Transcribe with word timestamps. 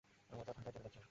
আমার 0.31 0.45
পা 0.47 0.53
ঠাণ্ডায় 0.55 0.73
জমে 0.75 0.83
যাচ্ছে। 0.85 0.99